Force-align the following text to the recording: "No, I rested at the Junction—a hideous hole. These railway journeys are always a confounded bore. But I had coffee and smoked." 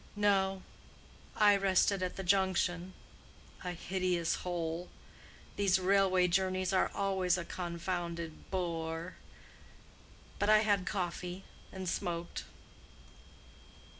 "No, 0.15 0.63
I 1.35 1.55
rested 1.55 2.01
at 2.01 2.15
the 2.15 2.23
Junction—a 2.23 3.69
hideous 3.73 4.33
hole. 4.37 4.89
These 5.57 5.77
railway 5.77 6.27
journeys 6.27 6.73
are 6.73 6.89
always 6.95 7.37
a 7.37 7.45
confounded 7.45 8.49
bore. 8.49 9.17
But 10.39 10.49
I 10.49 10.61
had 10.61 10.87
coffee 10.87 11.43
and 11.71 11.87
smoked." 11.87 12.45